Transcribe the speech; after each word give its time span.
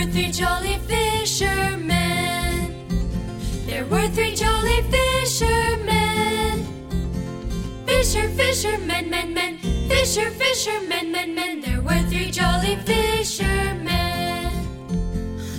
were 0.00 0.10
three 0.12 0.32
jolly 0.32 0.78
fishermen. 0.88 1.90
There 3.66 3.84
were 3.86 4.08
three 4.08 4.34
jolly 4.34 4.82
fishermen. 4.90 6.64
Fisher, 7.86 8.28
fishermen, 8.30 9.10
men, 9.10 9.34
men. 9.34 9.58
Fisher, 9.88 10.30
fishermen, 10.30 11.12
men, 11.12 11.34
men. 11.34 11.60
There 11.60 11.82
were 11.82 12.02
three 12.08 12.30
jolly 12.30 12.76
fishermen. 12.76 14.50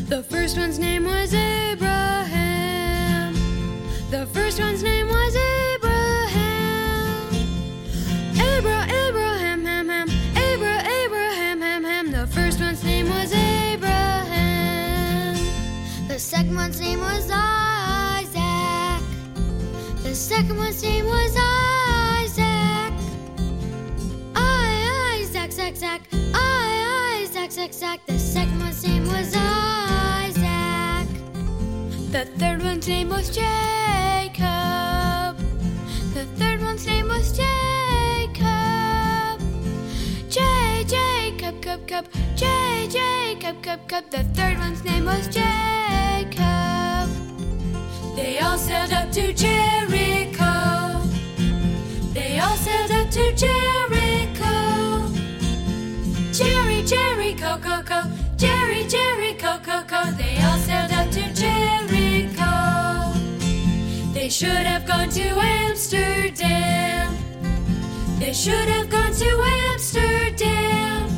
The 0.09 0.23
first 0.23 0.57
one's 0.57 0.79
name 0.79 1.03
was 1.03 1.35
Abraham. 1.35 2.10
Second 16.21 16.55
one's 16.55 16.79
name 16.79 16.99
was 16.99 17.29
Isaac. 17.33 19.01
The 20.03 20.13
second 20.13 20.55
one's 20.55 20.83
name 20.83 21.07
was 21.07 21.35
Isaac. 21.35 22.93
I, 24.35 25.17
Isaac, 25.19 25.51
Zach, 25.51 25.75
Zach. 25.75 26.01
I, 26.35 27.21
Isaac, 27.23 27.51
Zach, 27.51 27.73
Zach. 27.73 28.05
The 28.05 28.19
second 28.19 28.59
one's 28.59 28.85
name 28.85 29.07
was 29.07 29.35
Isaac. 29.35 31.07
The 32.11 32.25
third 32.37 32.61
one's 32.63 32.87
name 32.87 33.09
was 33.09 33.29
Jacob. 33.31 34.45
The 36.13 36.25
third 36.37 36.61
one's 36.61 36.85
name 36.85 37.07
was 37.07 37.35
Jacob. 37.35 38.45
J, 40.29 40.39
Jacob, 40.85 41.87
cub. 41.87 42.05
J, 42.35 42.87
Jacob, 42.91 43.63
cub. 43.63 44.11
The 44.11 44.23
third 44.35 44.59
one's 44.59 44.83
name 44.83 45.05
was 45.05 45.27
Jacob. 45.27 45.50
Sailed 48.61 48.93
up 48.93 49.11
to 49.11 49.33
Jericho. 49.33 50.53
They 52.13 52.39
all 52.39 52.55
sailed 52.57 52.91
up 52.91 53.09
to 53.09 53.33
Jericho. 53.33 54.55
Jerry, 56.31 56.83
Jerry, 56.83 57.33
co, 57.33 57.57
co, 57.57 57.81
co. 57.81 58.03
Jerry, 58.37 58.85
Jerry, 58.87 59.33
co, 59.33 59.57
co, 59.63 59.81
co. 59.87 60.11
They 60.11 60.37
all 60.43 60.59
sailed 60.59 60.91
up 60.91 61.09
to 61.09 61.23
Jericho. 61.33 62.53
They 64.13 64.29
should 64.29 64.65
have 64.71 64.85
gone 64.85 65.09
to 65.09 65.27
Amsterdam. 65.63 67.17
They 68.19 68.33
should 68.33 68.69
have 68.75 68.89
gone 68.89 69.13
to 69.13 69.29
Amsterdam. 69.71 71.09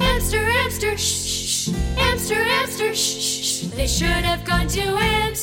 Amster, 0.00 0.48
Amster, 0.62 0.96
shh, 0.96 1.36
shh. 1.52 1.68
Amster, 1.98 2.42
Amster, 2.42 2.94
shh, 2.94 3.20
shh. 3.20 3.60
They 3.76 3.86
should 3.86 4.24
have 4.30 4.44
gone 4.46 4.66
to 4.68 4.80
Amsterdam. 4.80 5.35